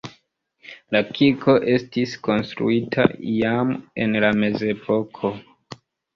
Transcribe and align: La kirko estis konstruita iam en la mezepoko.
La 0.95 1.01
kirko 1.17 1.53
estis 1.73 2.15
konstruita 2.29 3.07
iam 3.35 3.75
en 4.07 4.19
la 4.27 4.35
mezepoko. 4.41 5.33